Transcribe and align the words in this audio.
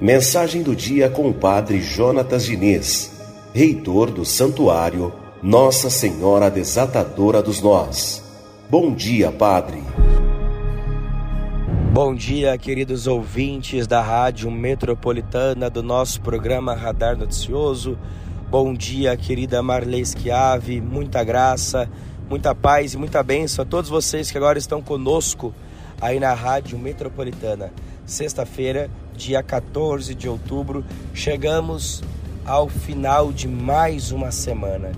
Mensagem 0.00 0.62
do 0.62 0.74
dia 0.74 1.10
com 1.10 1.28
o 1.28 1.34
Padre 1.34 1.80
Jonatas 1.82 2.44
Diniz, 2.44 3.12
reitor 3.52 4.10
do 4.10 4.24
Santuário 4.24 5.12
Nossa 5.42 5.90
Senhora 5.90 6.50
Desatadora 6.50 7.42
dos 7.42 7.60
Nós. 7.60 8.22
Bom 8.70 8.94
dia, 8.94 9.30
Padre. 9.30 9.82
Bom 11.92 12.14
dia, 12.14 12.56
queridos 12.56 13.06
ouvintes 13.06 13.86
da 13.86 14.00
Rádio 14.00 14.50
Metropolitana 14.50 15.68
do 15.68 15.82
nosso 15.82 16.20
programa 16.20 16.74
Radar 16.74 17.16
Noticioso. 17.16 17.98
Bom 18.50 18.72
dia, 18.72 19.16
querida 19.16 19.62
Marley 19.62 20.06
Schiave. 20.06 20.80
Muita 20.80 21.22
graça, 21.22 21.86
muita 22.28 22.54
paz 22.54 22.92
e 22.92 22.98
muita 22.98 23.22
bênção 23.22 23.62
a 23.62 23.66
todos 23.66 23.88
vocês 23.88 24.30
que 24.30 24.36
agora 24.36 24.58
estão 24.58 24.82
conosco 24.82 25.54
aí 26.00 26.20
na 26.20 26.34
Rádio 26.34 26.78
Metropolitana. 26.78 27.72
Sexta-feira, 28.04 28.90
dia 29.16 29.42
14 29.42 30.14
de 30.14 30.28
outubro, 30.28 30.84
chegamos 31.14 32.02
ao 32.44 32.68
final 32.68 33.32
de 33.32 33.48
mais 33.48 34.12
uma 34.12 34.30
semana 34.30 34.92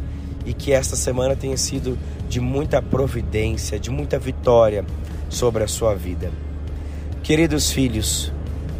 e 0.44 0.52
que 0.52 0.72
esta 0.72 0.96
semana 0.96 1.36
tenha 1.36 1.56
sido 1.56 1.98
de 2.28 2.40
muita 2.40 2.82
providência, 2.82 3.78
de 3.78 3.90
muita 3.90 4.18
vitória 4.18 4.84
sobre 5.28 5.62
a 5.62 5.68
sua 5.68 5.94
vida. 5.94 6.30
Queridos 7.22 7.70
filhos, 7.70 8.32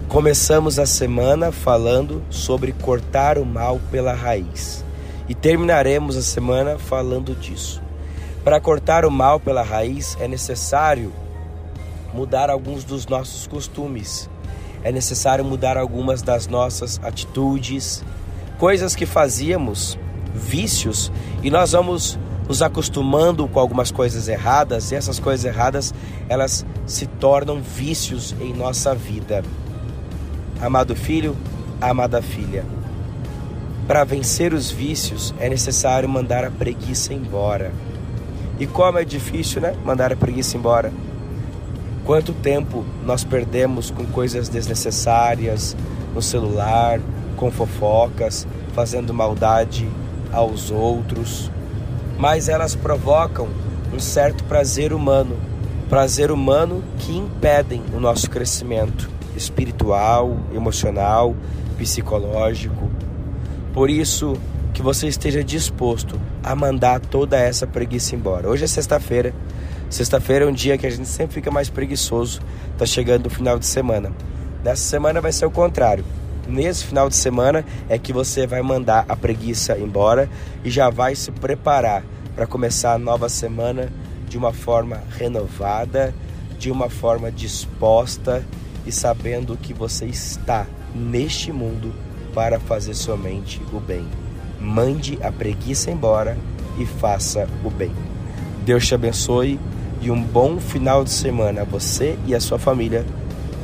começamos 0.08 0.78
a 0.78 0.86
semana 0.86 1.52
falando 1.52 2.22
sobre 2.30 2.72
cortar 2.72 3.38
o 3.38 3.44
mal 3.44 3.80
pela 3.90 4.12
raiz 4.12 4.84
e 5.28 5.34
terminaremos 5.34 6.16
a 6.16 6.22
semana 6.22 6.78
falando 6.78 7.34
disso. 7.34 7.80
Para 8.44 8.58
cortar 8.58 9.04
o 9.04 9.10
mal 9.10 9.38
pela 9.38 9.62
raiz 9.62 10.16
é 10.18 10.26
necessário 10.26 11.12
mudar 12.14 12.48
alguns 12.48 12.84
dos 12.84 13.06
nossos 13.06 13.46
costumes, 13.46 14.30
é 14.82 14.90
necessário 14.90 15.44
mudar 15.44 15.76
algumas 15.76 16.22
das 16.22 16.46
nossas 16.46 16.98
atitudes, 17.02 18.02
coisas 18.58 18.96
que 18.96 19.04
fazíamos, 19.04 19.98
vícios, 20.34 21.12
e 21.42 21.50
nós 21.50 21.72
vamos 21.72 22.18
nos 22.48 22.62
acostumando 22.62 23.46
com 23.46 23.60
algumas 23.60 23.92
coisas 23.92 24.26
erradas, 24.26 24.90
e 24.90 24.94
essas 24.94 25.20
coisas 25.20 25.44
erradas, 25.44 25.94
elas 26.26 26.64
se 26.86 27.06
tornam 27.06 27.60
vícios 27.60 28.34
em 28.40 28.54
nossa 28.54 28.94
vida. 28.94 29.44
Amado 30.62 30.96
filho, 30.96 31.36
amada 31.78 32.22
filha, 32.22 32.64
para 33.86 34.02
vencer 34.02 34.54
os 34.54 34.70
vícios 34.70 35.34
é 35.38 35.48
necessário 35.48 36.08
mandar 36.08 36.42
a 36.42 36.50
preguiça 36.50 37.12
embora. 37.12 37.70
E 38.60 38.66
como 38.66 38.98
é 38.98 39.04
difícil, 39.04 39.62
né? 39.62 39.74
Mandar 39.84 40.12
a 40.12 40.16
preguiça 40.16 40.56
embora. 40.56 40.92
Quanto 42.04 42.34
tempo 42.34 42.84
nós 43.06 43.24
perdemos 43.24 43.90
com 43.90 44.04
coisas 44.04 44.50
desnecessárias 44.50 45.74
no 46.14 46.20
celular, 46.20 47.00
com 47.36 47.50
fofocas, 47.50 48.46
fazendo 48.74 49.14
maldade 49.14 49.88
aos 50.30 50.70
outros, 50.70 51.50
mas 52.18 52.50
elas 52.50 52.74
provocam 52.74 53.48
um 53.94 53.98
certo 53.98 54.44
prazer 54.44 54.92
humano, 54.92 55.36
prazer 55.88 56.30
humano 56.30 56.84
que 56.98 57.16
impedem 57.16 57.82
o 57.96 57.98
nosso 57.98 58.28
crescimento 58.28 59.08
espiritual, 59.34 60.36
emocional, 60.54 61.34
psicológico. 61.78 62.90
Por 63.72 63.88
isso, 63.88 64.36
que 64.72 64.82
você 64.82 65.06
esteja 65.08 65.42
disposto 65.42 66.20
a 66.42 66.54
mandar 66.54 67.00
toda 67.00 67.38
essa 67.38 67.66
preguiça 67.66 68.14
embora. 68.14 68.48
Hoje 68.48 68.64
é 68.64 68.66
sexta-feira. 68.66 69.34
Sexta-feira 69.88 70.44
é 70.44 70.48
um 70.48 70.52
dia 70.52 70.78
que 70.78 70.86
a 70.86 70.90
gente 70.90 71.08
sempre 71.08 71.34
fica 71.34 71.50
mais 71.50 71.68
preguiçoso. 71.68 72.40
Tá 72.78 72.86
chegando 72.86 73.26
o 73.26 73.30
final 73.30 73.58
de 73.58 73.66
semana. 73.66 74.12
Nessa 74.62 74.82
semana 74.82 75.20
vai 75.20 75.32
ser 75.32 75.46
o 75.46 75.50
contrário. 75.50 76.04
Nesse 76.46 76.84
final 76.84 77.08
de 77.08 77.16
semana 77.16 77.64
é 77.88 77.98
que 77.98 78.12
você 78.12 78.46
vai 78.46 78.62
mandar 78.62 79.04
a 79.08 79.16
preguiça 79.16 79.78
embora 79.78 80.28
e 80.64 80.70
já 80.70 80.90
vai 80.90 81.14
se 81.14 81.30
preparar 81.30 82.04
para 82.34 82.46
começar 82.46 82.94
a 82.94 82.98
nova 82.98 83.28
semana 83.28 83.92
de 84.28 84.38
uma 84.38 84.52
forma 84.52 85.02
renovada, 85.18 86.14
de 86.58 86.70
uma 86.70 86.88
forma 86.88 87.30
disposta 87.30 88.44
e 88.86 88.92
sabendo 88.92 89.56
que 89.56 89.74
você 89.74 90.06
está 90.06 90.66
neste 90.94 91.52
mundo 91.52 91.92
para 92.34 92.58
fazer 92.60 92.94
somente 92.94 93.60
o 93.72 93.80
bem. 93.80 94.06
Mande 94.60 95.18
a 95.22 95.32
preguiça 95.32 95.90
embora 95.90 96.36
e 96.78 96.84
faça 96.84 97.48
o 97.64 97.70
bem. 97.70 97.92
Deus 98.64 98.86
te 98.86 98.94
abençoe 98.94 99.58
e 100.00 100.10
um 100.10 100.22
bom 100.22 100.58
final 100.58 101.02
de 101.02 101.10
semana 101.10 101.62
a 101.62 101.64
você 101.64 102.18
e 102.26 102.34
a 102.34 102.40
sua 102.40 102.58
família 102.58 103.04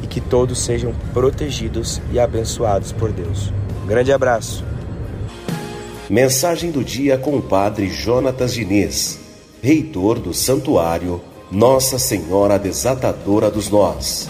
e 0.03 0.07
que 0.07 0.21
todos 0.21 0.59
sejam 0.59 0.95
protegidos 1.13 2.01
e 2.13 2.19
abençoados 2.19 2.93
por 2.93 3.13
Deus. 3.13 3.53
Um 3.83 3.87
grande 3.87 4.13
abraço. 4.13 4.65
Mensagem 6.09 6.71
do 6.71 6.85
dia 6.85 7.19
com 7.19 7.37
o 7.37 7.43
Padre 7.43 7.89
Jonatas 7.89 8.55
Diniz, 8.55 9.19
reitor 9.63 10.19
do 10.19 10.33
Santuário 10.33 11.21
Nossa 11.51 11.99
Senhora 11.99 12.59
Desatadora 12.59 13.51
dos 13.51 13.69
Nós. 13.69 14.29